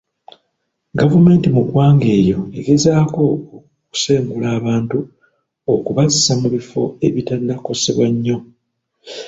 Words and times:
Gavumenti 0.99 1.47
mu 1.55 1.61
ggwanga 1.65 2.05
eryo 2.17 2.39
egezaako 2.59 3.21
okusengula 3.35 4.47
abantu 4.57 4.97
okubazza 5.73 6.31
mu 6.41 6.47
bifo 6.55 6.81
ebitannakosebwa 7.07 8.07
nnyo. 8.13 8.37